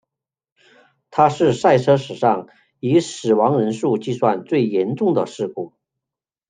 [1.11, 2.47] 它是赛车史上
[2.79, 5.73] 以死亡人数计算最严重的事故。